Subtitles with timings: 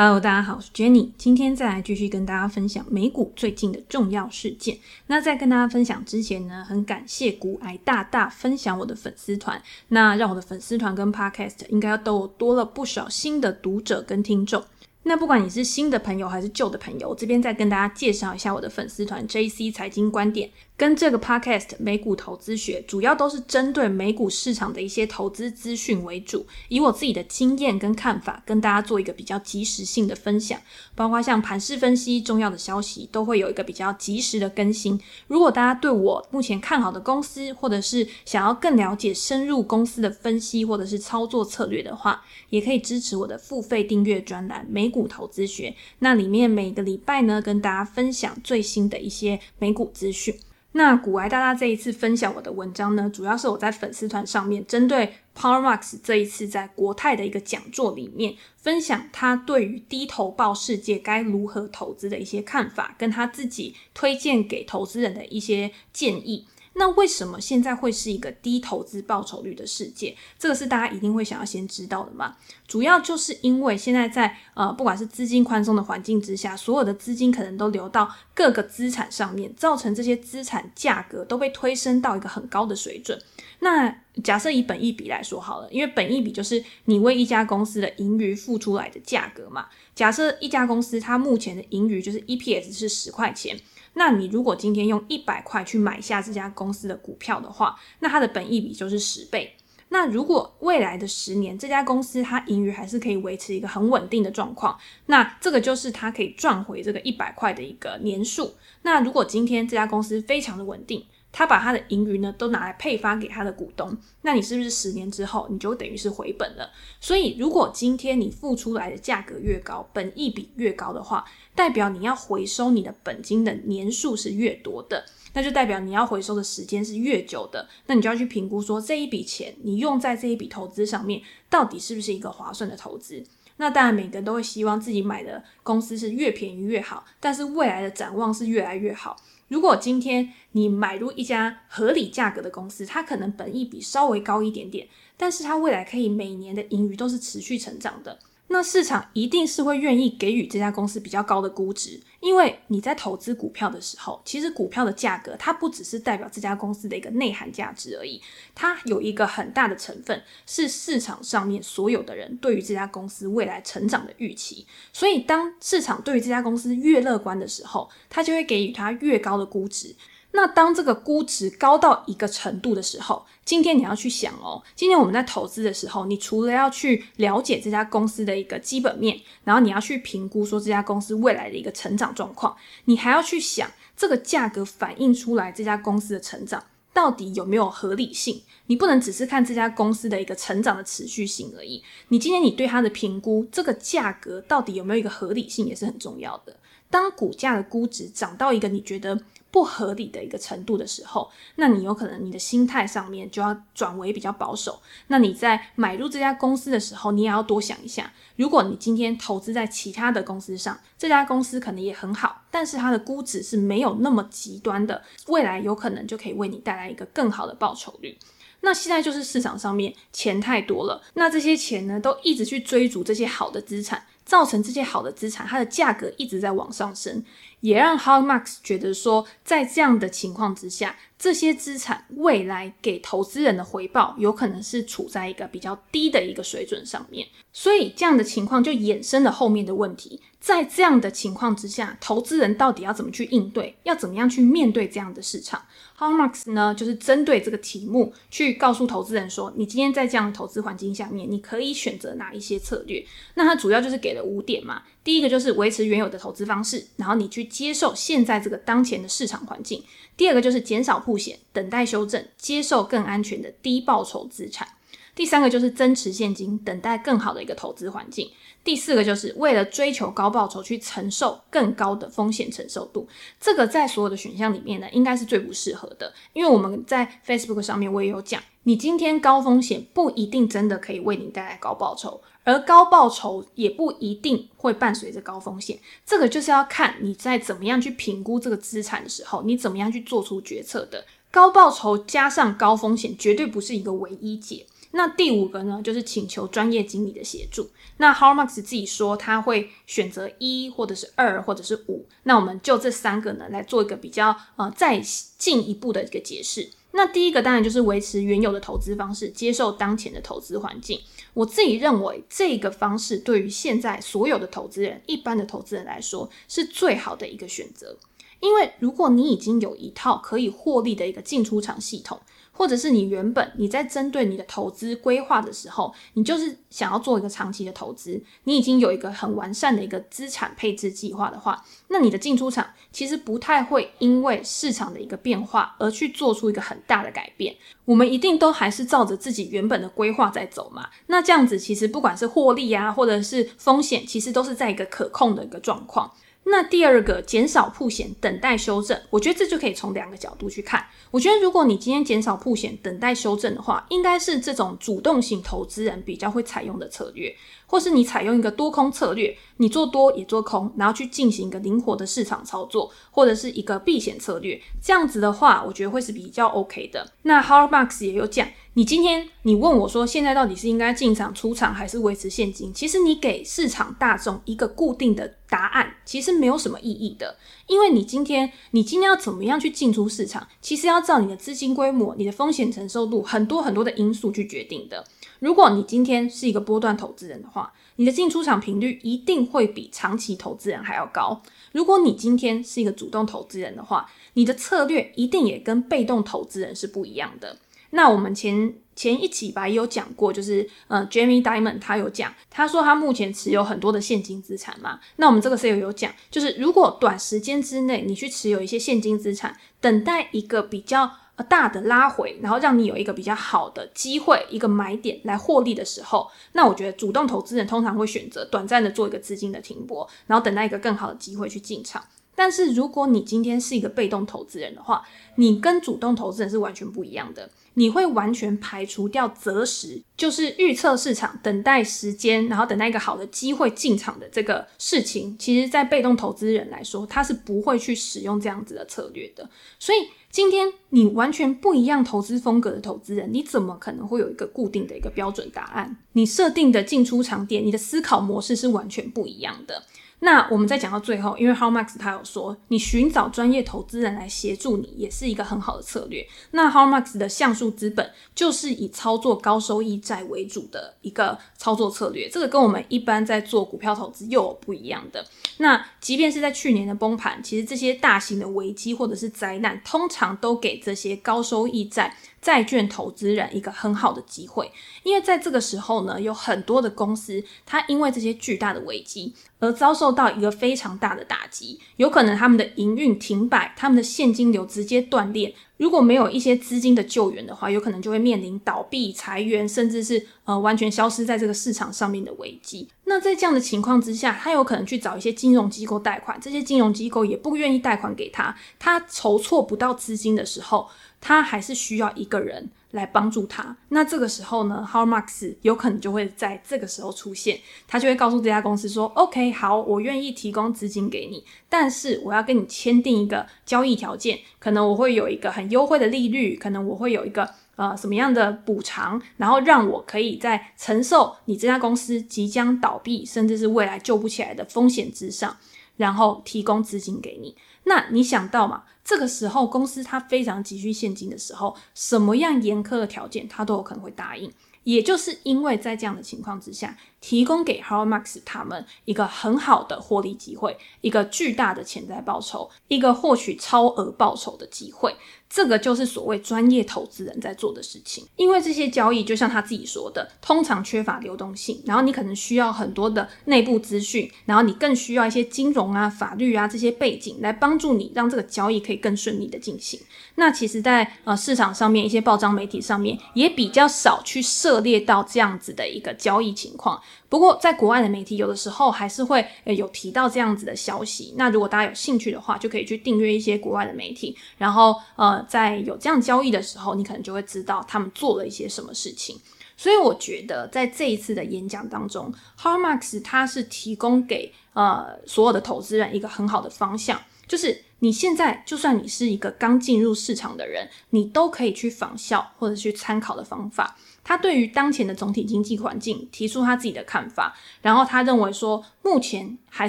[0.00, 4.78] Hello，大家好，我是 Jenny，今天再来继续跟大家分享美股最近的重要事件。
[5.08, 14.62] 那在跟大家分享之前呢，很感谢股癌大大分享我的粉丝团，那让我的粉丝团跟 Podcast 应该都多了不少新的读者跟听众。
[15.02, 20.48] 那不管你是新的朋友还是旧的朋友，我这边再跟大家介绍一下我的粉丝团 JC 财经观点。
[20.78, 30.60] 跟这个 podcast 美股投资学，主要都是针对美股市场的一些投资资讯为主，以我自己的经验跟看法，跟大家做一个比较及时性的分享，
[30.94, 34.98] 包括像盘势分析、重要的消息，都会有一个比较及时的更新。
[35.26, 45.74] 如果大家对我目前看好的公司，或者是想要更了解深入公司的分析，或者是操作策略的话，也可以支持我的付费订阅专栏美股投资学。
[45.98, 50.38] 那里面每个礼拜呢，跟大家分享最新的一些美股资讯。
[50.72, 66.46] 那古埃大大这一次分享我的文章呢，主要是我在粉丝团上面针对 Powermax 这一次在国泰的一个讲座里面分享他对于低投报世界该如何投资的一些看法，跟他自己推荐给投资人的一些建议。
[66.78, 70.16] 那为什么现在会是一个低投资报酬率的世界？
[70.38, 72.36] 这个是大家一定会想要先知道的嘛。
[72.68, 83.20] 主要就是因为现在在呃，不管是资金宽松的环境之下，所有的资金可能都流到各个资产上面，造成这些资产价格都被推升到一个很高的水准。
[83.58, 89.66] 那假设以本益比来说好了，因为本益比就是你为一家公司的盈余付出来的价格嘛。
[89.96, 93.58] 假设一家公司它目前的盈余就是 EPS 是十块钱。
[93.98, 99.56] 那你如果今天用一百块去买下这家公司的股票的话，那它的本益比就是十倍。
[99.88, 108.54] 那如果未来的十年这家公司它盈余还是可以维持一个很稳定的状况，那这个就是它可以赚回这个一百块的一个年数。
[108.82, 116.70] 那如果今天这家公司非常的稳定，他把他的盈余呢都拿来配发给他的股东，那你是不是十年之后你就等于是回本了？
[117.00, 121.22] 所以如果今天你付出来的价格越高，本益比越高的话，
[121.58, 127.68] 代表你要回收你的本金的年数是越多的，那就代表你要回收的时间是越久的。
[127.86, 133.24] 那你就要去评估说，这一笔钱你用在这一笔投资上面，到底是不是一个划算的投资？
[133.56, 139.16] 那当然每个人都会希望自己买的公司是越便宜越好，但是未来的展望是越来越好。
[139.48, 148.16] 如果今天你买入一家合理价格的公司，它可能本益比稍微高一点点，但是它未来可以每年的盈余都是持续成长的。
[148.50, 158.20] 那市场一定是会愿意给予这家公司比较高的估值，因为你在投资股票的时候，其实股票的价格它不只是代表这家公司的一个内涵价值而已，
[158.54, 164.66] 它有一个很大的成分是市场上面所有的人对于这家公司未来成长的预期。
[164.92, 169.94] 所以当市场对于这家公司越乐观的时候，它就会给予它越高的估值。
[170.32, 186.62] 那当这个估值高到一个程度的时候，今天你要去想哦，今天我们在投资的时候，你除了要去了解这家公司的一个基本面，然后你要去评估说这家公司未来的一个成长状况，你还要去想这个价格反映出来这家公司的成长
[186.92, 188.42] 到底有没有合理性。
[188.66, 196.54] 你不能只是看这家公司的一个成长的持续性而已，你今天你对它的评估，这个价格到底有没有一个合理性也是很重要的。
[196.90, 199.18] 当股价的估值涨到一个你觉得
[199.50, 204.80] 不合理的一个程度的时候，那你有可能你的心态上面就要转为比较保守。
[205.06, 218.18] 那你在买入这家公司的时候，你也要多想一下，如果你今天投资在其他的公司上，这家公司可能也很好，但是它的估值是没有那么极端的，未来有可能就可以为你带来一个更好的报酬率。
[218.60, 224.04] 那现在就是市场上面钱太多了，那这些钱呢，都一直去追逐这些好的资产。
[224.28, 227.24] 造成这些好的资产，它的价格一直在往上升，
[227.60, 240.20] 也让 Hardmax 觉得说，在这样的情况之下，这些资产未来给投资人的回报有可能是处在一个比较低的一个水准上面，所以这样的情况就衍生了后面的问题。
[240.40, 243.76] 在这样的情况之下，投资人到底要怎么去应对？
[243.82, 245.60] 要怎么样去面对这样的市场
[245.98, 253.04] ？Howard Marks 呢，就是针对这个题目去告诉投资人说，你今天在这样的投资环境下面，你可以选择哪一些策略？
[253.34, 254.84] 那他主要就是给了五点嘛。
[255.02, 259.82] 第一个就是维持原有的投资方式，然后你去接受现在这个当前的市场环境。
[260.16, 264.68] 第二个就是减少曝险，等待修正，接受更安全的低报酬资产。
[265.14, 268.30] 第三个就是增持现金，等待更好的一个投资环境。
[268.62, 273.08] 第四个就是为了追求高报酬，去承受更高的风险承受度。
[273.40, 276.12] 这个在所有的选项里面呢，应该是最不适合的。
[276.34, 285.78] 因为我们在 Facebook 上面我也有讲，你今天高风险不一定真的可以为你带来高报酬，而高报酬也不一定会伴随着高风险。
[286.06, 291.04] 这个就是要看你在怎么样去评估这个资产的时候，你怎么样去做出决策的。
[291.30, 294.64] 高报酬加上高风险绝对不是一个唯一解。
[294.92, 297.68] 那第五个呢，就是请求专业经理的协助。
[297.98, 302.06] 那 Howard Marks 自己说他会选择一或者是二或者是五。
[302.22, 304.98] 那我们就这三个呢来做一个比较呃再
[305.36, 306.70] 进一步的一个解释。
[306.92, 310.98] 那第一个当然就是维持原有的投资方式，接受当前的投资环境。
[311.34, 317.96] 我自己认为这个方式对于现在所有的投资人、一般的投资人来说是最好的一个选择。
[318.40, 322.20] 因为如果你已经有一套可以获利的一个进出场系统，
[322.58, 337.54] 或者是你原本你在针对你的投资规划的时候，你就是想要做一个长期的投资，你已经有一个很完善的一个资产配置计划的话，那你的进出场其实不太会因为市场的一个变化而去做出一个很大的改变。
[337.84, 340.88] 我们一定都还是照着自己原本的规划在走嘛。
[341.06, 346.12] 那这样子其实不管是获利啊，或者是风险，其实都是在一个可控的一个状况。
[346.50, 350.86] 那第二个减少曝险，等待修正，我觉得这就可以从两个角度去看。
[351.10, 357.34] 我觉得如果你今天减少曝险，等待修正的话，应该是这种主动型投资人比较会采用的策略，
[357.68, 367.12] 或是你采用一个多空策略，你做多也做空，然后去进行一个灵活的市场操作，或者是一个避险策略，这样子的话，我觉得会是比较 OK 的。
[367.22, 368.48] 那 h a r b a r k s 也有讲。
[368.74, 372.72] 你今天你问我说，现在到底是应该进场出场还是维持现金？
[372.72, 377.36] 其实你给市场大众一个固定的答案，其实没有什么意义的。
[377.66, 385.04] 因为你今天你今天要怎么样去进出市场，其实要照你的资金规模、你的风险承受度，很多很多的因素去决定的。
[385.40, 391.42] 如果你今天是一个波段投资人的话，你的进出场频率一定会比长期投资人还要高。
[391.72, 397.56] 如果你今天是一个主动投资人的话，你的策略一定也跟被动投资人是不一样的。
[397.90, 405.00] 那我们前前一期吧也有讲过，就是呃，Jamie Diamond 他有讲，他说他目前持有很多的现金资产嘛。
[405.16, 411.10] 那我们这个 CEO 有讲，就是如果短时间之内你去持有一些现金资产，等待一个比较
[411.44, 422.04] 大的拉回，然后让你有一个比较好的机会，一个买点来获利的时候，那我觉得主动投资人通常会选择短暂的做一个资金的停泊，然后等待一个更好的机会去进场。
[422.34, 425.02] 但是如果你今天是一个被动投资人的话，
[425.34, 427.50] 你跟主动投资人是完全不一样的。
[427.74, 435.36] 你会完全排除掉择时，就是预测市场、等待时间，然后等待一个好的机会进场的这个事情。
[435.38, 439.48] 其实，在被动投资人来说，他是不会去使用这样子的策略的。
[439.78, 439.98] 所以，
[440.30, 445.96] 今天你完全不一样投资风格的投资人，你怎么可能会有一个固定的一个标准答案？
[446.12, 449.82] 你设定的进出场点，你的思考模式是完全不一样的。
[450.20, 456.26] 那我们再讲到最后，因为 How Max 他有说，你寻找专业投资人来协助你，也是一个很好的策略。
[456.50, 465.24] 那 How Max 的橡树资本就是以操作高收益债为主的一个操作策略，这个跟我们一般在做股票投资又有不一样的。
[465.58, 472.16] 那即便是在去年的崩盘，其实这些大型的危机或者是灾难，通常都给这些高收益债。
[472.40, 474.70] 债券投资人一个很好的机会，
[475.02, 485.54] 因为在这个时候呢，有很多的公司，它因为这些巨大的危机而遭受到一个非常大的打击，有可能他们的营运停摆，他们的现金流直接断裂。
[485.76, 492.88] 如果没有一些资金的救援的话，有可能就会面临倒闭、裁员，甚至是呃完全消失在这个市场上面的危机。
[493.04, 500.88] 那在这样的情况之下，他有可能去找一些金融机构贷款，这些金融机构也不愿意贷款给他，他筹措不到资金的时候。
[501.20, 503.76] 他还是需要一个人来帮助他。
[503.90, 525.56] 那这个时候呢，How Marks 有可能就会在这个时候出现，他就会告诉这家公司说：“OK，好，我愿意提供资金给你，但是我要跟你签订一个交易条件，可能我会有一个很优惠的利率，可能我会有一个呃什么样的补偿，然后让我可以在承受你这家公司即将倒闭，甚至是未来救不起来的风险之上，
[525.96, 527.54] 然后提供资金给你。
[527.88, 534.52] 那你想到嘛？”这个时候，公司它非常急需现金的时候，什么样严苛的条件，它都有可能会答应。
[534.84, 545.14] 也就是因为在这样的情况之下，提供给 Harlemax 他们一个很好的获利机会，一个巨大的潜在报酬，一个获取超额报酬的机会。
[545.48, 548.26] 这个就是所谓专业投资人在做的事情。
[548.36, 559.98] 因为这些交易，就像他自己说的，通常缺乏流动性，然后你可能需要很多的内部资讯，然后你更需要一些金融啊、法律啊这些背景来帮助你，让这个交易可以更顺利的进行。
[560.34, 567.00] 那其实在，在呃市场上面，一些报章媒体上面也比较少去涉猎到这样子的一个交易情况。
[567.28, 571.34] 不过，在国外的媒体有的时候还是会呃有提到这样子的消息。
[571.36, 574.34] 那如果大家有兴趣的话，就可以去订阅一些国外的媒体。
[574.56, 579.38] 然后呃，在有这样交易的时候，你可能就会知道他们做了一些什么事情。
[579.76, 587.20] 所以我觉得在这一次的演讲当中，Har Marx 他是提供给呃所有的投资人一个很好的方向。
[587.46, 593.96] 就是你现在就算你是一个刚进入市场的人，你都可以去仿效或者去参考的方法。
[594.24, 599.88] 他对于当前的总体经济环境提出他自己的看法，然后他认为说目前还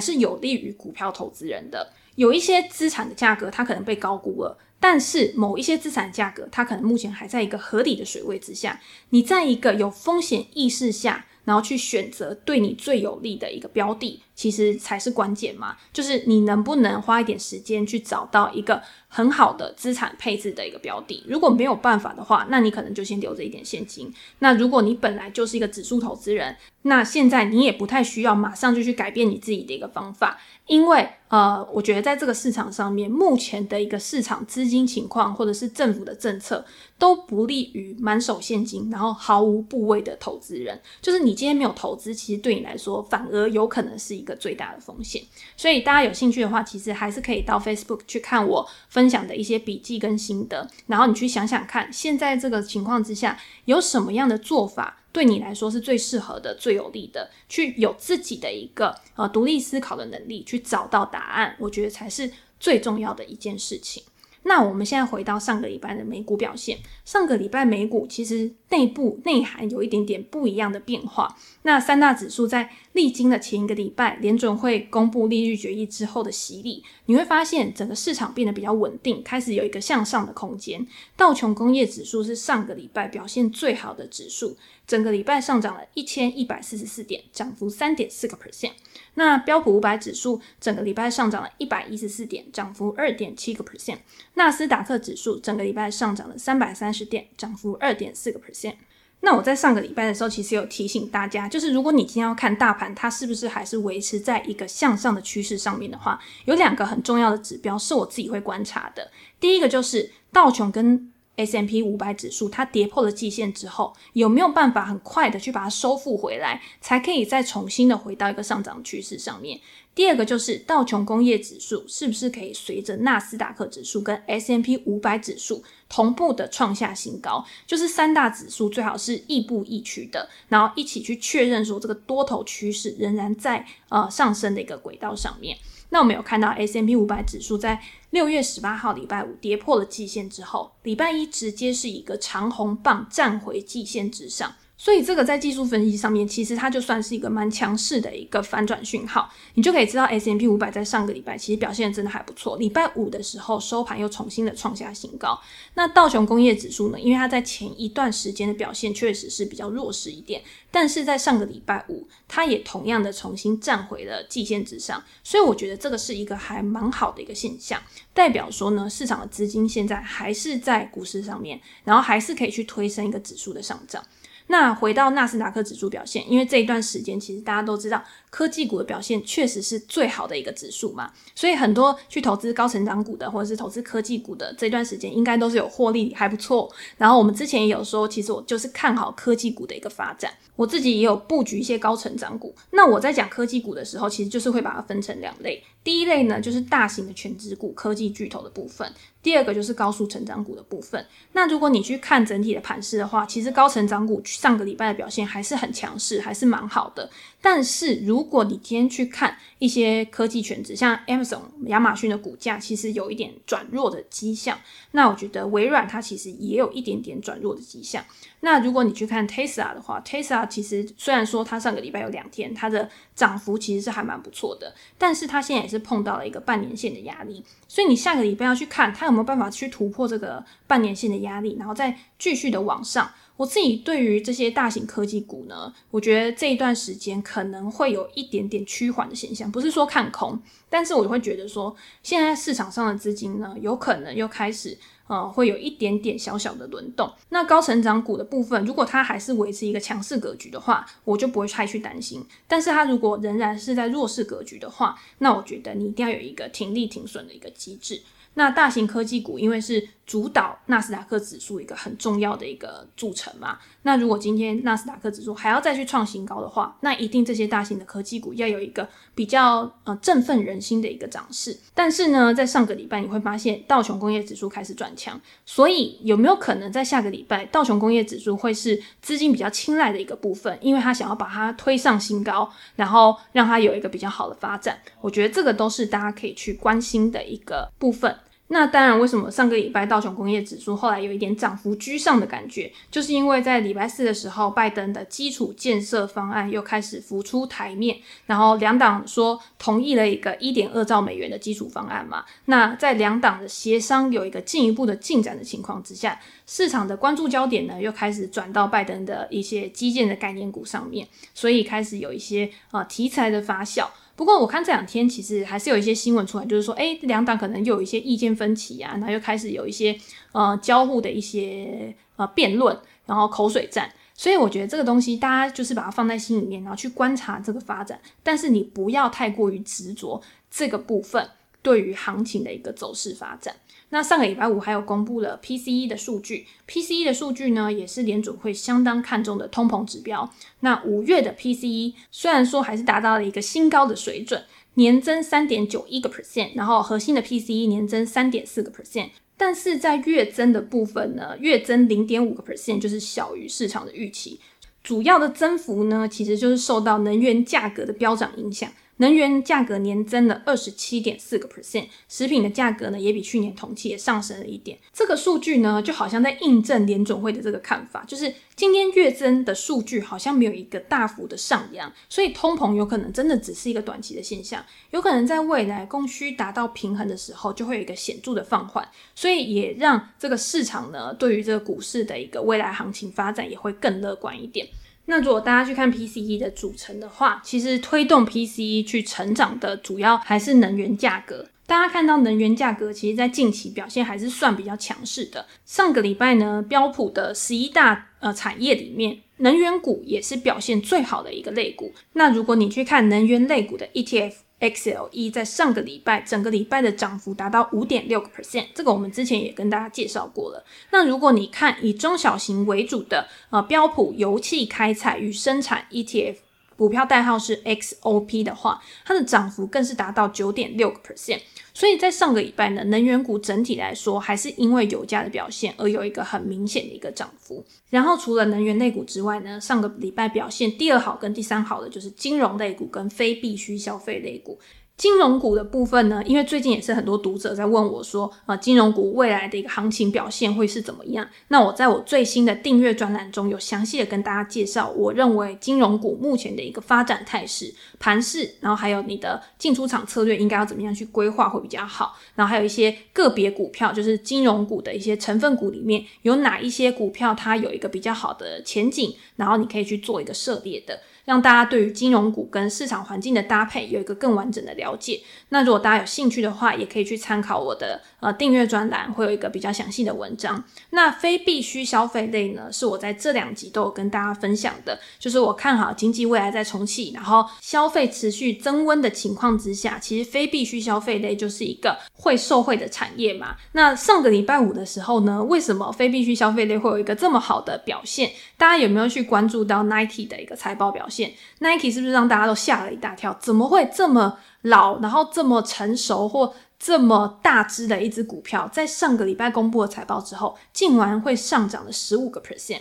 [0.00, 1.92] 是有利于股票投资人的。
[2.20, 8.78] 有一些资产的价格它可能被高估了，但是某一些资产价格它可能目前还在一个合理的水位之下。
[9.08, 15.78] 你在一个有风险意识下，然后去选择对你最有利的一个标的，其实才是关键嘛。
[15.94, 21.22] 就是你能不能花一点时间去找到一个很好的资产配置的一个标的。
[21.26, 24.10] 如果没有办法的话，那你可能就先留着一点现金。
[24.38, 36.64] 那如果你本来就是一个指数投资人，那现在你也不太需要马上就去改变你自己的一个方法，因为呃，我觉得在这个市场上面，目前的一个市场资金情况或者是政府的政策
[36.98, 40.80] 都不利于满手现金然后毫无部位的投资人。
[41.02, 45.22] 就是你今天没有投资，其实对你来说反而有可能是一个最大的风险。
[45.56, 48.66] 所以大家有兴趣的话，其实还是可以到 Facebook 去看我
[49.00, 54.98] 分享的一些笔记跟心得，然后你去想想看，现在这个情况之下有什么样的做法。
[55.10, 62.30] 对你来说是最适合的、最有利的，去有自己的一个呃独立思考的能力，去找到答案，我觉得才是
[62.60, 64.02] 最重要的一件事情。
[64.42, 71.36] 那我们现在回到上个礼拜的美股表现，上个礼拜美股其实内部内涵有一点点不一样的变化。
[71.62, 80.84] 那三大指数在历经了前一个礼拜联准会公布利率决议之后的洗礼，你会发现整个市场变得比较稳定，开始有一个向上的空间。
[81.16, 84.56] 道琼工业指数是上个礼拜表现最好的指数，
[84.90, 88.72] 整个礼拜上涨了一千一百四十四点，涨幅三点四个 percent。
[89.14, 93.98] 那标普五百指数整个礼拜上涨了一百一十四点，涨幅二点七个 percent。
[94.34, 98.74] 纳斯达克指数整个礼拜上涨了三百三十点，涨幅二点四个 percent。
[99.20, 109.08] 那我在上个礼拜的时候，其实有提醒大家，就是如果你今天要看大盘，它是不是还是维持在一个向上的趋势上面的话，有两个很重要的指标是我自己会观察的。
[109.38, 111.09] 第一个就是道琼跟
[111.44, 119.58] S M P 五百指数，它跌破了季线之后，有没有办法很快的去把它收复回来，才可以再重新的回到一个上涨趋势上面？
[120.00, 127.44] 第二个就是道琼工业指数是不是可以随着纳斯达克指数跟 S M P 五百指数同步的创下新高？
[127.66, 135.58] 就是三大指数最好是亦步亦趋的，然后一起去确认说这个多头趋势仍然在呃上升的一个轨道上面。
[135.90, 137.78] 那我们有看到 S M P 五百指数在
[138.08, 144.54] 六月十八号礼拜五跌破了季线之后，礼拜一直接是一个长红棒站回季线之上。
[144.82, 152.56] 所以这个在技术分析上面，其实它就算是一个蛮强势的一个反转讯号，你就可以知道 S&P 五百在上个礼拜其实表现真的还不错。
[152.56, 155.38] 礼拜五的时候收盘又重新的创下新高。
[155.74, 156.98] 那道琼工业指数呢？
[156.98, 165.04] 因为它在前一段时间的表现确实是比较弱势一点，但是在上个礼拜五，它也同样的重新站回了季线之上。
[165.22, 167.78] 所以我觉得这个是一个还蛮好的一个现象，
[168.14, 174.02] 代表说呢，市场的资金现在还是在股市上面，然后还是可以去推升一个指数的上涨。
[174.50, 186.72] 那回到纳斯达克指数表现，因为这一段时间其实大家都知道，科技股的表现确实是最好的一个指数嘛，所以很多去投资高成长股的或者是投资科技股的这段时间，应该都是有获利还不错。
[186.96, 192.54] 然后我们之前也有说，其实我就是看好科技股的一个发展，我自己也有布局一些高成长股。
[192.70, 195.62] 那我在讲科技股的时候，其实就是会把它分成两类。
[195.82, 198.86] 第一类呢，就是大型的全职股、科技巨头的部分；
[199.22, 201.04] 第二个就是高速成长股的部分。
[201.32, 207.08] 那如果你去看整体的盘势的话，其实高成长股上个礼拜的表现还是很强势，还是蛮好的。
[207.40, 214.58] 但是如如果你今天去看一些科技全值，像 Amazon、亚马逊的股价，其实有一点转弱的迹象。
[214.90, 218.04] 那我觉得微软它其实也有一点点转弱的迹象。
[218.40, 227.42] 那如果你去看 Tesla 的话，Tesla 其实虽然说它上个礼拜有两天它的涨幅其实是还蛮不错的，但是它现在也是碰到了一个半年线的压力。
[227.66, 233.10] 所以你下个礼拜要去看它有没有办法去突破这个半年线的压力，然后再继续的往上。
[233.40, 247.10] 我自己对于这些大型科技股呢，我觉得这一段时间可能会有一点点趋缓的现象，不是说看空，但是我就会觉得说，现在市场上的资金呢，有可能又开始呃，会有一点点小小的轮动。
[247.30, 252.22] 那高成长股的部分，如果它还是维持一个强势格局的话，我就不会太去担心。
[252.46, 258.02] 但是它如果仍然是在弱势格局的话，那我觉得你一定要有一个停利停损的一个机制。
[258.34, 263.56] 那大型科技股因为是主导纳斯达克指数一个很重要的一个组成嘛。
[263.82, 271.56] 那如果今天纳斯达克指数还要再去创新高的话，那一定这些大型的科技股要有一个比较呃振奋人心的一个涨势。
[271.72, 280.58] 但是呢，在上个礼拜你会发现道琼工业指数开始转强，所以有没有可能在下个礼拜道琼工业指数会是资金比较青睐的一个部分？
[280.60, 284.76] 因为他想要把它推上新高，然后让它有一个比较好的发展。
[285.00, 288.12] 我觉得这个都是大家可以去关心的一个部分。
[288.52, 302.24] 那当然，为什么上个礼拜道琼工业指数后来有一点涨幅居上的感觉，就是因为在礼拜四的时候，拜登的基础建设方案又开始浮出台面，然后两党说同意了一个一点二兆美元的基础方案嘛。
[302.46, 313.86] 那在两党的协商有一个进一步的进展的情况之下，市场的关注焦点呢又开始转到拜登的一些基建的概念股上面，所以开始有一些呃题材的发酵。
[314.20, 319.98] 不过我看这两天其实还是有一些新闻出来，就是说，哎，两党可能又有一些意见分歧啊，然后又开始有一些
[320.32, 323.90] 呃交互的一些呃辩论，然后口水战。
[324.14, 331.26] 所以我觉得这个东西大家就是把它放在心里面，然后去观察这个发展，但是你不要太过于执着这个部分
[331.62, 333.56] 对于行情的一个走势发展。
[333.92, 340.32] 那上个礼拜五还有公布了 PCE 的数据，PCE 的数据呢也是联准会相当看重的通膨指标。
[340.60, 354.38] 那五月的 PCE 虽然说还是达到了一个新高的水准，年增三点九一个 percent，然后核心的 PCE 年增三点四个 percent，但是在月增的部分呢，月增零点五个 percent，就是小于市场的预期。
[354.84, 358.70] 主要的增幅呢，其实就是受到能源价格的飙涨影响。
[359.00, 364.78] 能源价格年增了二十七点四个 percent，食品的价格呢也比去年同期也上升了一点。
[364.92, 384.68] 这个数据呢就好像在印证联准会的这个看法，就是今天月增的数据好像没有一个大幅的上扬，所以通膨有可能真的只是一个短期的现象，有可能在未来供需达到平衡的时候就会有一个显著的放缓，所以也让这个市场呢对于这个股市的一个未来行情发展也会更乐观一点。
[385.10, 391.48] 那如果大家去看 PCE 的组成的话，其实推动 PCE 去成长的主要还是能源价格。
[391.66, 395.44] 大家看到能源价格，其实在近期表现还是算比较强势的。
[395.64, 401.92] 上个礼拜呢，标普的十一大呃产业里面，能源股也是表现最好的一个类股。
[402.12, 404.34] 那如果你去看能源类股的 ETF。
[404.60, 410.64] XLE 在上个礼拜整个礼拜的涨幅达到五点六个 percent，这个我们之前也跟大家介绍过了。
[410.90, 416.36] 那如果你看以中小型为主的呃标普油气开采与生产 ETF。
[416.76, 421.38] 股票代号是 XOP 的话，它的涨幅更是达到九点六个 percent。
[421.72, 427.64] 所以在上个礼拜呢，能源股整体来说还是因为油价的表现而有一个很明显的一个涨幅。
[427.88, 434.58] 然后除了能源类股之外呢，上个礼拜表现第二好跟第三好的就是金融类股跟非必需消费类股。
[435.00, 441.26] 金融股的部分呢，因为最近也是很多读者在问我说，啊，金融股未来的一个行情表现会是怎么样？
[441.48, 452.18] 那我在我最新的订阅专栏中有详细的跟大家介绍，我认为金融股目前的一个发展态势、盘势，然后还有你的进出场策略应该要怎么样去规划会比较好。
[452.34, 461.00] 然后还有一些个别股票，就是金融股的一些成分股里面有哪一些股票它有一个比较好的前景，然后你可以去做一个涉猎的。
[461.30, 465.20] 让大家对于金融股跟市场环境的搭配有一个更完整的了解。
[465.50, 470.64] 那如果大家有兴趣的话，也可以去参考我的呃订阅专栏，会有一个比较详细的文章。
[470.90, 483.54] 那非必需消费类呢，是我在这两集都有跟大家分享的，就是我看好经济未来在重启，然后消费持续增温的情况之下，其实非必需消费类就是一个会受惠的产业嘛。
[483.70, 488.32] 那上个礼拜五的时候呢，为什么非必需消费类会有一个这么好的表现？
[488.56, 491.19] 大家有没有去关注到 Nike 的一个财报表现
[491.58, 493.36] ？Nike 是不是让大家都吓了一大跳？
[493.40, 502.80] 怎么会这么老，然后这么成熟或这么大只的一只股票，在上个礼拜公布了财报之后，竟然会上涨了十五个 percent？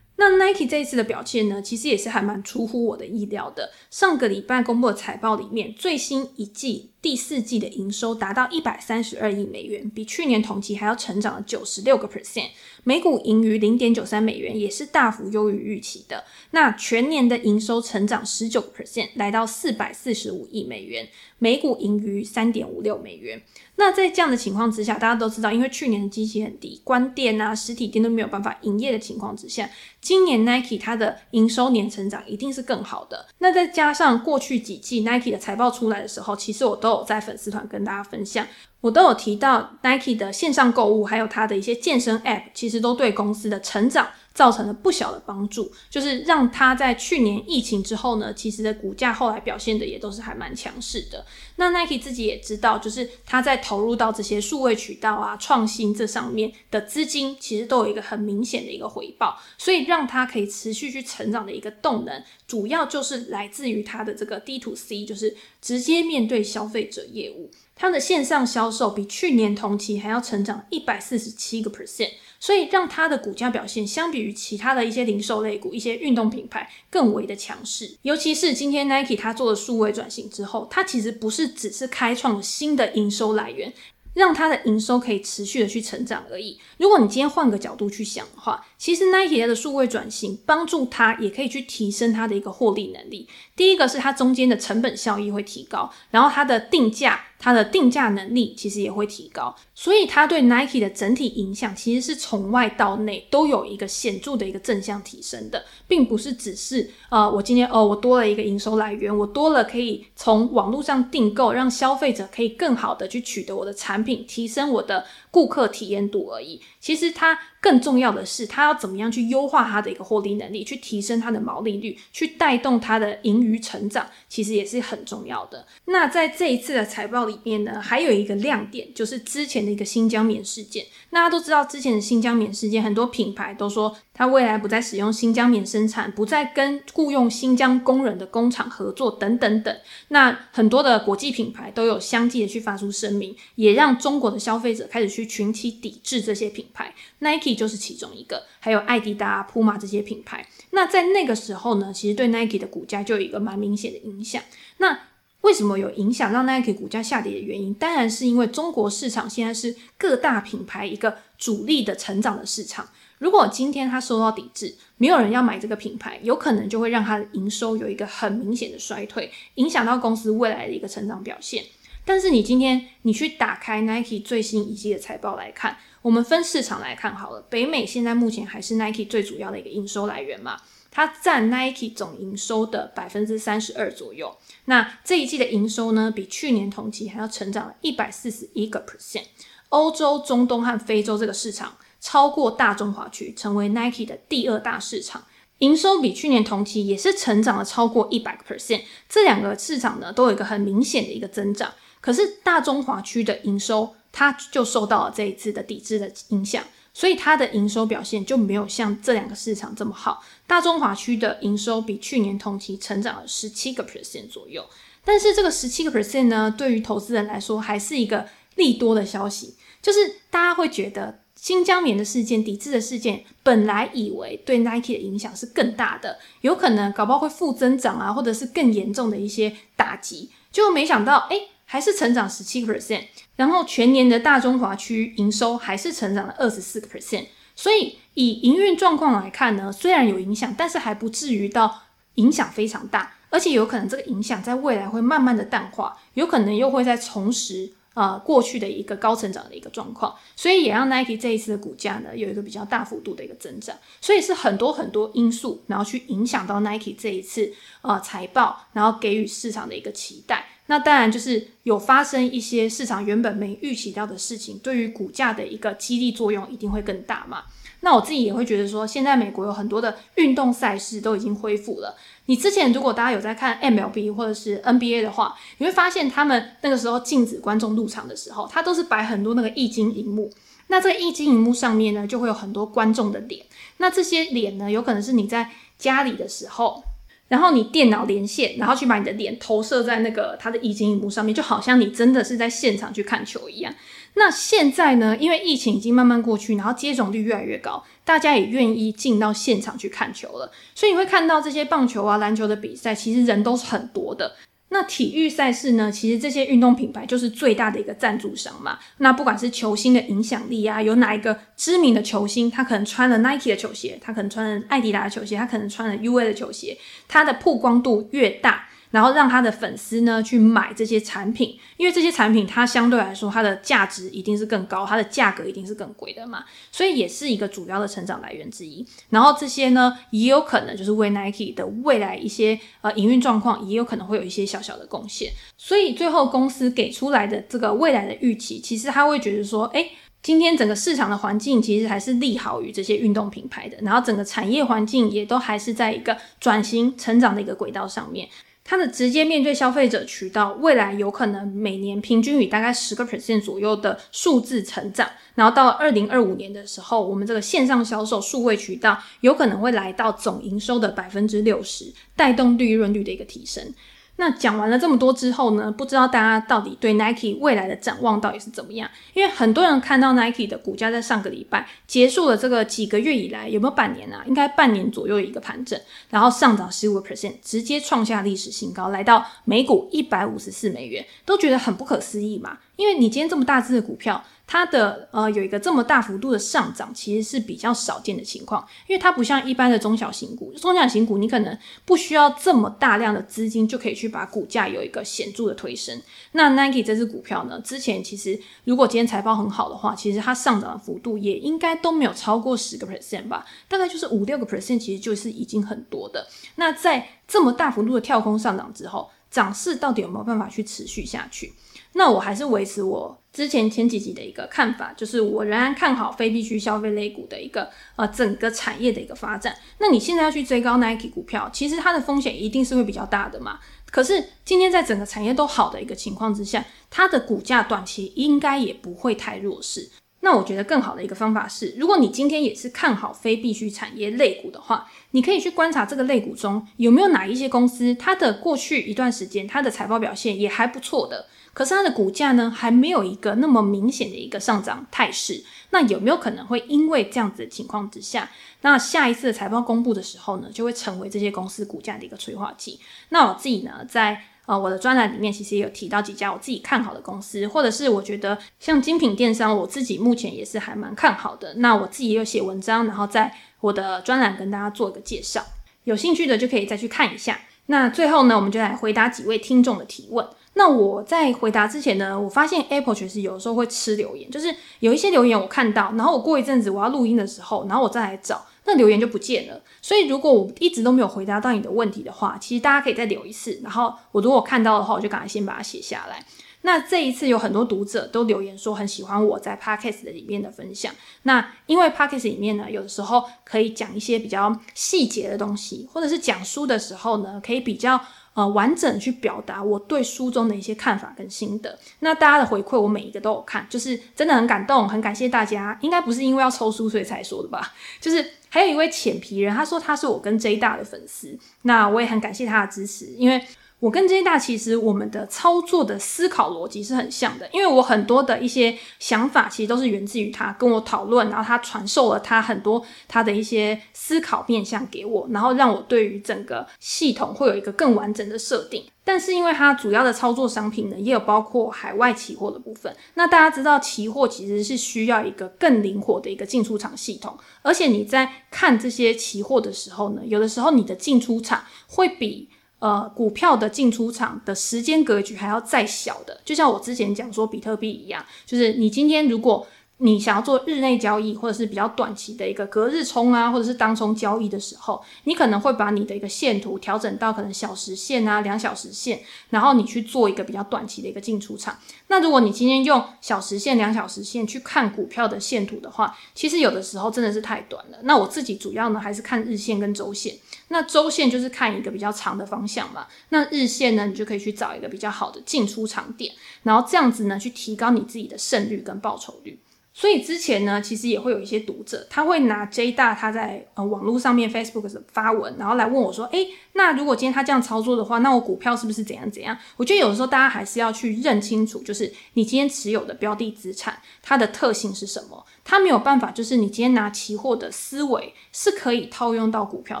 [0.18, 3.70] 那 Nike 这一次的表现呢，其实也是还蛮出乎我的意料的。
[3.90, 12.48] 上个礼拜公布的财报里面，最新一季第四季的营收达到一百三十二亿美元，比去年同期还要成长了九十六个 percent。
[12.82, 16.24] 每股盈余零点九三美元，也是大幅优于预期的。
[16.50, 23.40] 那全年的营收成长十九个 percent，来到四百四十五亿美元，每股盈余三点五六美元。
[23.76, 29.68] 那在这样的情况之下，大家都知道，因为去年的基期很低，关店啊，实体店都没有办法营业的情况之下，
[30.00, 33.26] 今年 Nike 它的营收年成长一定是更好的。
[33.38, 38.46] 那再加上过去几季 Nike 的财报出来的时候，其实我都有在粉丝团跟大家分享，
[38.80, 51.24] 我都有提到 Nike 的线上购物，还有它的一些健身 App，其实都对公司的成长造成了不小的帮助，就是让它在去年疫情之后呢，其实的股价后来表现的也都是还蛮强势的。
[51.56, 67.50] 那 Nike 自己也知道，就是他在投入到这些数位渠道啊、创新这上面的资金，其实都有一个很明显的一个回报，所以让它可以持续去成长的一个动能，主要就是来自于它的这个 D to C，就是直接面对消费者业务。
[67.74, 77.96] 它的线上销售比去年同期还要成长一百四十七个 percent，所以让它的股价表现相比于其他的一些零售类股、一些运动品牌更为的强势。
[78.02, 83.72] 尤其是今天 Nike 它做了数位转型之后，它其实不是只是开创了新的营收来源。
[84.16, 86.58] 让它的营收可以持续的去成长而已。
[86.78, 93.28] 如果你今天换个角度去想的话，其实 Nike 它的数位转型帮助它，也可以去提升它的一个获利能力。
[93.54, 97.26] 第一个是它中间的成本效益会提高，然后它的定价。
[97.38, 116.60] 它的定价能力其实也会提高，所以它对 Nike 的整体影响其实是从外到内都有一个显著的一个正向提升的，并不是只是呃，我今天哦，我多了一个营收来源，我多了可以从网络上订购，让消费者可以更好的去取得我的产品，提升我的顾客体验度而已。
[116.80, 125.66] 其实它更重要的是，它要怎么样去优化它的一个获利能力，去提升它的毛利率，去带动它的盈余成长，其实也是很重要的。
[125.86, 130.84] 那在这一次的财报里面呢，还有一个亮点，就是之前的一个新疆棉事件。
[131.16, 139.74] 大家都知道，之前的新疆棉事件，很多品牌都说它未来不再使用新疆棉生产，不再跟雇佣新疆工人的工厂合作，等等等。
[140.08, 146.94] 那很多的国际品牌都有相继的去发出声明，也让中国的消费者开始去群起抵制这些品牌。
[147.20, 150.46] Nike 就是其中一个，还有艾迪达、普马这些品牌。
[150.72, 154.42] 那在那个时候呢，其实对 Nike 的股价就有一个蛮明显的影响。
[154.76, 155.00] 那
[155.46, 157.72] 为什么有影响让 Nike 股价下跌的原因？
[157.74, 162.88] 当然是因为中国市场现在是各大品牌一个主力的成长的市场。
[163.18, 171.62] 如果今天它受到抵制，没有人要买这个品牌，有可能就会让它的营收有一个很明显的衰退，影响到公司未来的一个成长表现。
[172.04, 180.56] 但是你今天你去打开 Nike 最新一季的财报来看，我们分市场来看好了，北美现在目前还是 Nike 最主要的一个营收来源嘛。
[180.96, 184.34] 它占 Nike 总营收的百分之三十二左右。
[184.64, 189.24] 那这一季的营收呢，比去年同期还要成长了一百四十一个 percent。
[189.68, 195.22] 欧洲、中东和非洲这个市场超过大中华区，成为 Nike 的第二大市场，
[195.58, 198.80] 营收比去年同期也是成长了超过一百个 percent。
[199.06, 201.74] 这两个市场呢，都有一个很明显的一个增长。
[202.00, 206.64] 可是大中华区的营收，它就受到了这一次的抵制的影响。
[206.94, 210.24] 所以它的营收表现就没有像这两个市场这么好。
[210.46, 214.64] 大中华区的营收比去年同期成长了十七个 percent 左右，
[215.04, 233.04] 但是这个十七个 percent 呢，对于投资人来说还是一个利多的消息，就是大家会觉得新疆棉的事件、抵制的事件，本来以为对 Nike 的影响是更大的，有可能搞不好会负增长啊，或者是更严重的一些打击，就没想到诶还是成长十七个 percent，
[233.34, 237.26] 然后全年的大中华区营收还是成长了二十四个 percent，
[237.56, 241.82] 所以以营运状况来看呢，虽然有影响，但是还不至于到
[242.14, 260.46] 影响非常大，而且有可能这个影响在未来会慢慢的淡化，有可能又会再重拾呃过去的一个高成长的一个状况，所以也让 Nike 这一次的股价呢有一个比较大幅度的一个增长，所以是很多很多因素，然后去影响到 Nike 这一次呃财报，然后给予市场的一个期待。
[260.66, 267.44] 那当然就是有发生一些市场原本没预期到的事情，对于股价的一个激励作用一定会更大嘛。
[267.80, 271.94] 那我自己也会觉得说，现在美国有很多的运动赛事都已经恢复了。
[272.24, 280.32] 你之前如果大家有在看 MLB 或者是 NBA 的话，你会发现他们那个时候禁止观众入场的时候，他都是摆很多那个液晶荧幕。
[280.66, 283.46] 那这个液晶荧幕上面呢，就会有很多观众的脸。
[283.76, 285.48] 那这些脸呢，有可能是你在
[285.78, 286.82] 家里的时候。
[287.28, 293.74] 然后你电脑连线，然后去把你的脸投射在那个他的液晶荧幕上面，就好像你真的是在现场去看球一样。
[294.14, 300.50] 那现在呢，因为疫情已经慢慢过去，然后接种率越来越高，大家也愿意进到现场去看球了。
[300.74, 304.36] 所以你会看到这些棒球啊、篮球的比赛，其实人都是很多的。
[304.78, 308.78] 那体育赛事呢，其实这些运动品牌就是最大的一个赞助商嘛。
[308.98, 316.76] 那不管是球星的影响力啊，有哪一个知名的球星，他可能穿了 Nike 的球鞋，他可能穿了艾迪达的球鞋，他可能穿了 UA 的球鞋，
[317.08, 318.68] 他的曝光度越大。
[318.96, 328.82] 然后让他的粉丝呢去买这些产品，因为这些产品它相对来说它的价值一定是更高，它的价格一定是更贵的嘛，所以也是一个主要的成长来源之一。
[329.10, 335.30] 然后这些呢也有可能就是为 Nike 的未来一些呃营运状况也有可能会有一些小小的贡献。
[335.58, 339.90] 所以最后公司给出来的这个未来的预期，其实他会觉得说，诶
[340.22, 348.26] 今天整个市场的环境其实还是利好于这些运动品牌的，然后整个产业环境也都还是在一个转型成长的一个轨道上面。
[348.68, 363.72] 它的直接面对消费者渠道，未来有可能每年平均以大概十个 percent 左右的数字成长，然后到二零二五年的时候，我们这个线上销售数位渠道有可能会来到总营收的百分之六十，带动利润率的一个提升。
[364.18, 368.88] 那讲完了这么多之后呢，不知道大家到底对 Nike 未来的展望到底是怎么样？
[369.12, 374.24] 因为很多人看到 Nike 的股价在上个礼拜结束了这个几个月以来，有没有半年啊？
[374.26, 375.78] 应该半年左右一个盘整，
[376.10, 382.58] 然后上涨十五个 percent，直接创下历史新高，来到每股一百五十四美元，都觉得很不可思议嘛。
[382.76, 384.24] 因为你今天这么大只的股票。
[384.46, 396.00] 它的呃有一个这么大幅度的上涨，其实是比较少见的情况，因为它不像一般的中小型股，中小型股你可能不需要这么大量的资金就可以去把股价有一个显著的推升。
[396.32, 406.26] 那 Nike 这支股票呢，之前其实如果今天财报很好的话，其实它上涨的幅度也应该都没有超过十个 percent 吧，大概就是五六个 percent，其实就是已经很多的。
[406.54, 411.52] 那在这么大幅度的跳空上涨之后，涨势到底有没有办法去持续下去？
[411.98, 419.56] 那我还是维持我之前前几集的一个看法，就是我仍然看好非必需消费类股的一个呃整个产业的一个发展。
[419.78, 423.58] 那你现在要去追高 Nike 股票，其实它的风险一定是会比较大的嘛。
[423.90, 429.88] 可是今天在整个产业都好的一个情况之下，它的股价短期应该也不会太弱势。
[430.20, 441.26] 那我觉得更好的一个方法是，如果你今天也是看好非必需产业类股的话，你可以去观察这个类股中有没有哪一些公司，它的过去一段时间它的财报表现也还不错的。
[441.56, 445.42] 可是它的股价呢，还没有一个那么明显的一个上涨态势。
[445.70, 448.28] 那有没有可能会因为这样子的情况之下，
[448.60, 452.78] 那下一次的财报公布的时候呢，就会成为这些公司股价的一个催化剂？
[453.08, 461.54] 那我自己呢，在呃我的专栏里面其实也有提到几家我自己看好的公司，或者是我觉得像精品电商，我自己目前也是还蛮看好的。
[461.54, 465.42] 那我自己也有写文章，然后在我的专栏跟大家做一个介绍，
[465.84, 467.40] 有兴趣的就可以再去看一下。
[467.68, 470.28] 那最后呢，我们就来回答几位听众的提问。
[470.58, 479.60] 那我在回答之前呢，我发现 Apple 确实有时候会吃留言，就是有一些留言我看到，然后我过一阵子我要录音的时候，然后我再来找，那留言就不见了。
[479.82, 486.24] 所以如果我一直都没有回答到你的问题的话，其实大家可以再留一次，然后我如果看到的话，我就赶快先把它写下来。
[486.62, 490.90] 那这一次有很多读者都留言说很喜欢我在 Podcast 的里面的分享。
[491.24, 498.00] 那因为 Podcast 里面呢，有的时候可以讲一些比较细节的东西，或者是讲书的时候呢，可以比较。
[498.36, 501.76] 呃，完整去表达我对书中的一些看法跟心得。
[502.00, 505.76] 那大家的回馈，我每一个都有看，就是真的很感动，很感谢大家。
[505.80, 507.72] 应该不是因为要抽书所以才说的吧？
[507.98, 513.42] 就是还有一位浅皮人，他说他是我跟 J 大的粉丝，那我也很感谢他的支持，因为。
[513.78, 528.82] 我跟 J 大其实我们的操作的思考逻辑是很像的，因为我很多的一些想法其实都是源自于他跟我讨论，然后他传授了他很多他的一些思考面向给我，然后让我对于整个系统会有一个更完整的设定。
[529.04, 532.92] 但是因为它主要的操作商品呢，也有包括海外期货的部分。
[533.14, 542.48] 那大家知道，期货其实是需要一个更灵活的一个进出场系统，而且你在看这些期货的时候呢，有的时候你的进出场会比。
[542.78, 549.66] 呃，股票的进出场的时间格局还要再小的，就像我之前讲说比特币一样，就是你今天如果。
[549.98, 561.78] 你想要做日内交易，或者是比较短期的一个隔日冲啊，或者是当冲交易的时候，你可能会把你的一个线图调整到可能小时线啊、两小时线，然后你去做一个比较短期的一个进出场。
[562.08, 567.98] 那如果你今天用小时线、两小时线去看股票的线图的话，其实有的时候真的是太短了。
[568.02, 570.36] 那我自己主要呢还是看日线跟周线。
[570.68, 573.06] 那周线就是看一个比较长的方向嘛。
[573.30, 579.58] 那日线呢，你就可以去找一个比较好的进出场点，然后这样子呢去提高你自己的胜率跟报酬率。
[579.98, 589.56] 所以之前呢，其实也会有一些读者，他会拿 J 大他在呃网络上面 Facebook 发文，然后来问我说，诶，那如果今天他这样操作的话，那我股票是不是怎样怎样？
[589.78, 595.42] 我觉得有的时候大家还是要去认清楚，就是你今天持有的标的资产，它的特性是什么。
[595.68, 600.00] 它没有办法，就是你今天拿期货的思维是可以套用到股票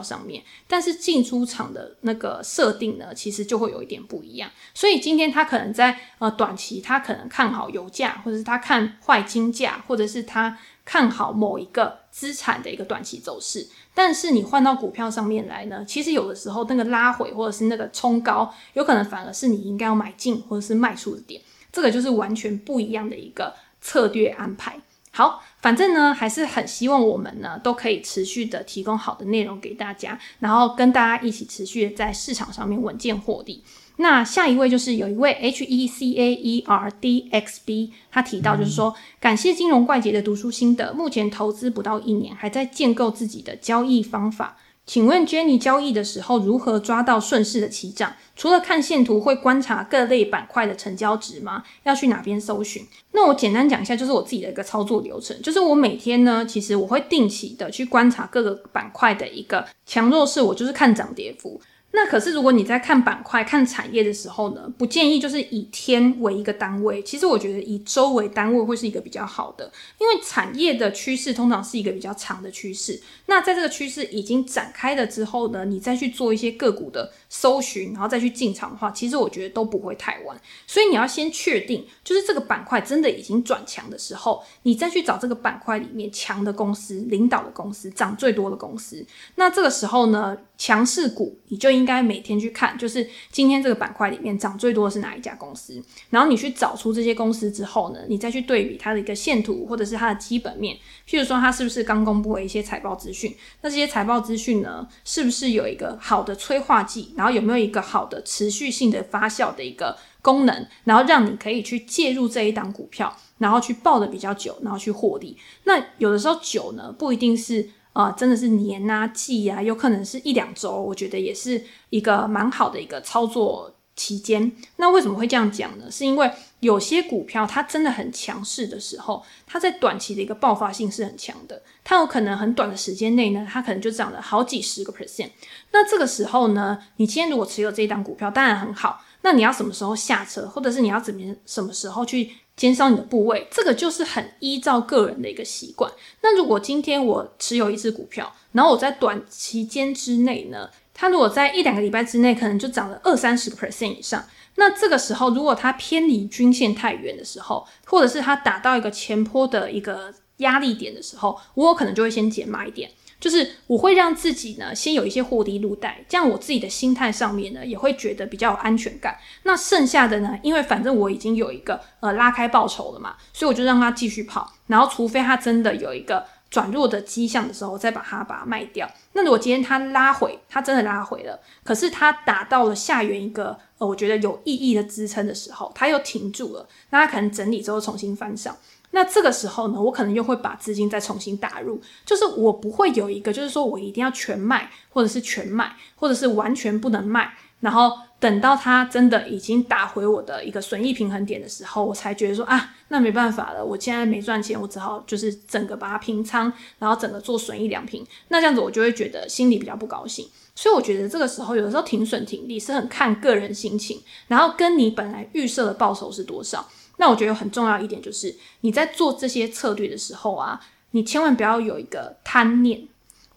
[0.00, 4.48] 上面，但是进出场的那个设定呢，其实就会有一点不一样。
[4.72, 13.68] 所以今天他可能在呃短期，他可能看好油价，或者是他看坏金价，或者是他看好某一个资产的一个短期走势。
[13.92, 21.42] 但是你换到股票上面来呢，其实有的时候那个拉回或者是那个冲高，有可能反而是你应该要买进或者是卖出的点。
[21.72, 24.80] 这个就是完全不一样的一个策略安排。
[25.10, 33.64] 好，反正呢，还是很希望我们呢都可以持续的提供好的内容给大家，然后跟大家一起持续在市场上面稳健获利。
[33.96, 44.58] 那下一位就是有一位 H E C A E R D X B，他提到就是说，感谢金融怪杰的读书心得，目前投资不到一年，还在建构自己的交易方法。
[44.86, 48.14] 请问 Jenny 交易的时候如何抓到顺势的起涨？
[48.36, 51.64] 除了看线图，会观察各类板块的成交值吗？
[51.82, 52.86] 要去哪边搜寻？
[53.10, 61.60] 那我简单讲一下，就是我自己的一个操作流程，就是我每天呢，其实我会定期的去观察各个板块的一个强弱势，我就是看涨跌幅。
[61.96, 67.02] 那可是，如果你在看板块、看产业的时候呢，不建议就是以天为一个单位。
[67.02, 73.00] 其实我觉得以周为单位会是一个比较好的，因为产业的趋势通常是一个比较长的趋势。
[73.24, 80.38] 那在这个趋势已经展开了之后呢，你再去做一些个股的搜寻，然后再去进场的话，其实我觉得都不会太晚。
[80.66, 89.02] 所以你要先确定，就是这个板块真的已经转强的时候，你再去找这个板块里面强的公司、领导的公司、涨最多的公司。
[89.36, 100.76] 那这个时候呢，强势股你就应应该每天去看，就是今天这个板块里面涨最多的是哪一家公司，然后你去找出这些公司之后呢，你再去对比它的一个线图或者是它的基本面，
[101.08, 115.36] 譬如说它是不是刚公布了一些财报资讯，那这些财报资讯呢，是不是有一个好的催化剂，然后有没有一个好的持续性的发酵的一个功能，然后让你可以去介入这一档股票，然后去抱的比较久，然后去获利。
[115.62, 117.70] 那有的时候久呢，不一定是。
[117.96, 124.52] 啊、真的是年啊、季啊，有可能是一两周，我觉得也是一个蛮好的一个操作期间。
[124.76, 125.90] 那为什么会这样讲呢？
[125.90, 126.30] 是因为
[126.60, 135.30] 有些股票它真的很强势的时候，它在短期的一个爆发性是很强的，它有可能很短的时间内呢，它可能就涨了好几十个 percent。
[135.72, 139.02] 那这个时候呢，你今天如果持有这一档股票，当然很好。
[139.22, 142.30] 那你要什么时候下车，或者是你要怎么什么时候去？
[142.56, 145.92] 减少你的部位，这个就是很依照个人的一个习惯。
[146.22, 162.90] 那如果今天我持有一只股票，然后我在短期间之内呢，它如果在一两个礼拜之内可能就涨了二三十个 percent 以上，那这个时候如果它偏离均线太远的时候，或者是它达到一个前坡的一个压力点的时候，我有可能就会先减码一点。
[163.18, 169.16] 就是我会让自己呢先有一些获利路袋，这样我自己的心态上面呢也会觉得比较有安全感。
[169.44, 174.52] 那剩下的呢，因为反正我已经有一个呃拉开报酬了嘛，所以我就让它继续跑。
[174.66, 178.88] 然后除非它真的有一个转弱的迹象的时候，再把它把它卖掉。
[179.12, 188.56] 那如果今天它拉回，它真的拉回了，可是它打到了下缘一个呃我觉得有意义的支撑的时候，它又停住了，那它可能整理之后重新翻上。
[188.96, 197.30] 那这个时候呢，我可能又会把资金再重新打入，就是我不会有一个，就是说我一定要全卖，或者是全卖，或者是完全不能卖，
[197.60, 210.26] 然后等到它真的已经打回我的一个损益平衡点的时候，我才觉得说啊，那没办法了，我现在没赚钱，我只好就是整个把它平仓，然后整个做损益两平，那这样子我就会觉得心里比较不高兴。
[210.54, 216.66] 所以我觉得这个时候有的时候停损停利是很看个人心情，然后跟你本来预设的报酬是多少。
[216.96, 220.60] 那我觉得很重要一点就是，你在做这些策略的时候啊，
[220.92, 222.86] 你千万不要有一个贪念。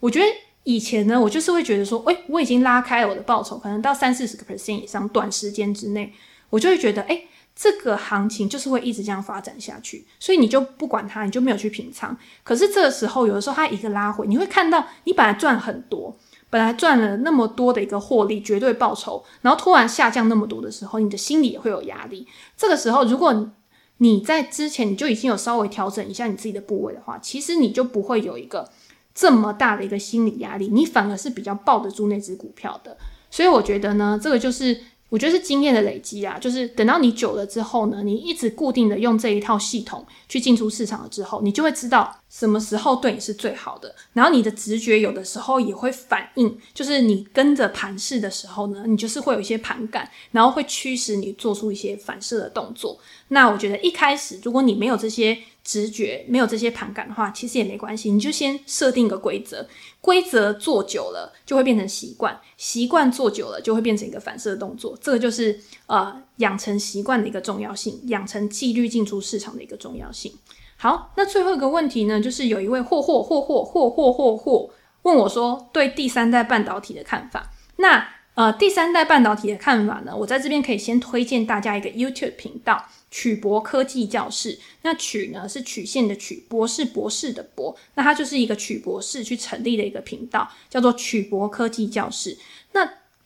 [0.00, 0.26] 我觉得
[0.64, 6.12] 以前呢，我就是会觉得说，诶，我已经拉开了我的报酬，可能到三四十个 percent 以上，短时间之内，
[6.48, 12.16] 我就会觉得，诶，这个行情就是会一直这样发展下去，所以你就不管它，你就没有去平仓。
[12.42, 16.16] 可是这个时候，有的时候它一个拉回，你会看到你本来赚很多。
[16.50, 22.26] 本来赚了那么多的一个获利，绝对报酬，然后突然下降那么多的时候，你的心里也会有压力。
[22.56, 23.50] 这个时候，如果
[23.98, 28.68] 你在之前你就已经有稍微调整一下你自己的部位的话，其实你就不会有一个
[29.14, 32.98] 这么大的一个心理压力，你反而是比较抱得住那只股票的。
[33.30, 34.78] 所以我觉得呢，这个就是。
[35.10, 43.94] 我觉得是经验的累积啊，就是等到你久了之后呢，你一直固定的用这一套系统去进出市场了之后，你就会知道什么时候对你是最好的。
[44.12, 52.98] 然后你的直觉有的时候也会反应，就是你跟着盘势的时候呢，你就是会有一些盘感，然后会驱使你做出一些反射的动作。
[53.32, 59.66] 那我觉得一开始如果你没有这些直觉，没有这些盘感的话，其实也没关系，你就先设定一个规则。
[60.00, 64.98] 规则做久了就会变成习惯，习惯做久了就会变成一个反射动作。
[65.00, 70.32] 这个就是呃养成习惯的一个重要性，养成纪律进出市场的一个重要性。
[70.76, 74.70] 好，那最后一个问题呢，就是有一位霍霍霍霍霍霍霍霍
[75.02, 77.52] 问我说，对第三代半导体的看法。
[77.76, 82.86] 那呃第三代半导体的看法呢，我在这边可以先推荐大家一个 YouTube 频道。
[83.12, 92.38] 曲博科技教室，那曲呢是曲线的曲，博士博士的博，那它就是一个曲博士去成立的一个频道，叫做曲博科技教室。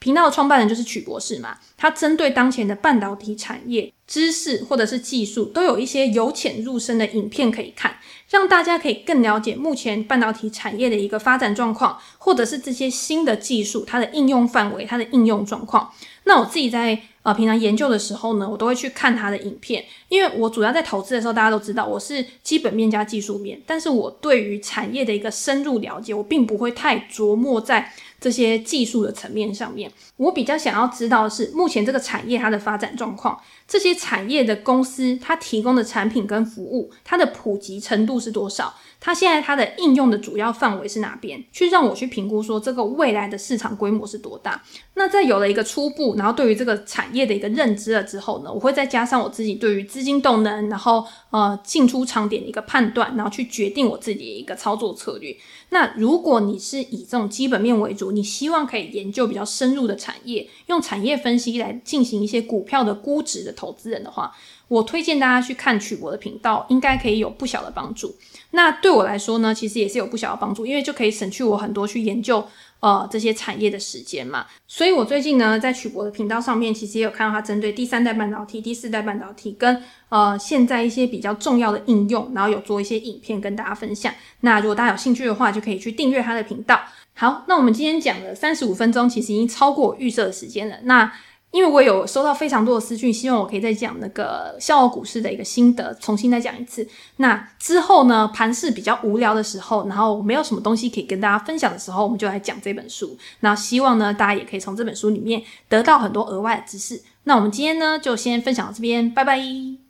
[0.05, 7.97] 频道的创办人就是曲博士嘛，他针对当前的半导体产业知识或者是技术，都有一些由浅入深的影片可以看，
[8.29, 15.91] 让大家可以更了解目前半导体产业的一个发展状况，或者是这些新的技术它的应用范围、它的应用状况。
[16.25, 27.91] 那我自己在呃平常研究的时候呢，我都会去看他的影片，因为我主要在投资的时候，大家都知道我是基本面加技术面，但是我对于产业的一个深入了解，我并不会太琢磨在
[28.25, 29.93] 这些技术的层面上面。
[30.17, 38.73] 我比较想要知道的是目前这个产业它的发展状况，这些产业的公司它提供的产品跟服务，它的普及程度是多少？
[39.05, 41.45] 它现在它的应用的主要范围是哪边？
[41.53, 44.63] 去让我去评估说这个未来的市场规模是多大？
[44.95, 55.37] 那在有了一个初步，然后对于这个产业的一个认知了之后呢，我会再加上我自己对于资金动能，然后呃进出场点的一个判断，然后去决定我自己的一个操作策略。
[55.69, 64.35] 那如果你是以这种基本面为主，你希望可以研究比较深入的产业，用产业分析来进行一些股票的估值的投资人的话，
[64.69, 68.15] 我推荐大家去看曲博的频道，应该可以有不小的帮助。
[68.55, 72.47] 那对我来说呢，其实也是有不小的帮助，因为就可以省去我很多去研究
[72.79, 74.47] 呃这些产业的时间嘛。
[74.69, 84.15] 所以我最近呢，在曲博的频道上面，其实也有看到他针对第三代半导体、第四代半导体跟呃现在一些比较重要的应用，然后有做一些影片跟大家分享。
[84.43, 86.81] 那如果大家有兴趣的话，就可以去订阅他的频道。
[87.15, 90.77] 好，那我们今天讲了三十五分钟，其实已经超过我预设的时间了。
[90.85, 91.13] 那
[91.55, 96.85] 因为我有收到非常多的私讯，希望我可以再讲那个笑傲股市的一个心得，重新再讲一次。
[97.19, 103.17] 那之后呢，盘市比较无聊的时候，然后没有什么东西可以跟大家分享的时候，我们就来讲这本书。
[103.39, 107.01] 那希望呢，大家也可以从这本书里面得到很多额外的知识。
[107.23, 109.84] 那我们今天呢，就先分享到这边，拜拜。